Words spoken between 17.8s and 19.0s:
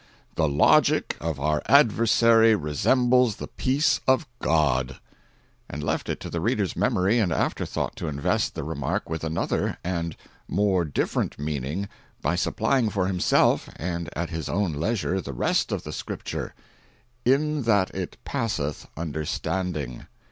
it passeth